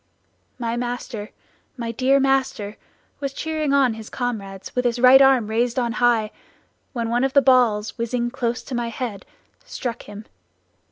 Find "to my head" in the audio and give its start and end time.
8.63-9.27